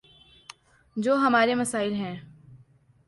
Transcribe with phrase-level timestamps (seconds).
[0.95, 2.15] جو ہمارے مسائل ہیں۔